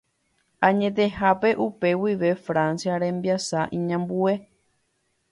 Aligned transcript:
Añetehápe 0.67 1.49
upe 1.65 1.89
guive 2.01 2.31
Francia 2.45 2.97
rembiasa 3.01 3.59
iñambue. 3.77 4.33